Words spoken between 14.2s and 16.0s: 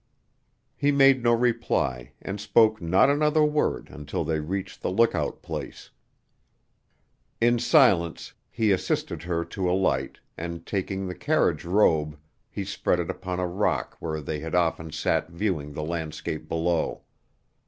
they had often sat viewing the